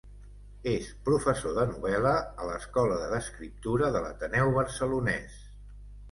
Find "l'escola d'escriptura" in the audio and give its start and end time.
2.51-3.91